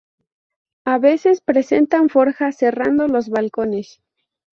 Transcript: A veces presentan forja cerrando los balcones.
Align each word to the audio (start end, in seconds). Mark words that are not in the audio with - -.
A 0.83 0.97
veces 0.97 1.41
presentan 1.41 2.09
forja 2.09 2.51
cerrando 2.51 3.07
los 3.07 3.29
balcones. 3.29 4.01